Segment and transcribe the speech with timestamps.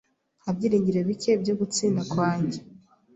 [0.41, 2.59] Nta byiringiro bike byo gutsinda kwanjye.